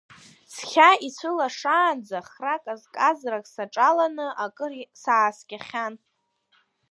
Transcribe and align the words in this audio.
Цкьа 0.53 0.89
ицәылашаанӡа 1.07 2.19
хра 2.29 2.55
казказрак 2.63 3.45
саҿаланы 3.53 4.27
акыр 4.43 4.71
сааскьахьан. 5.01 5.93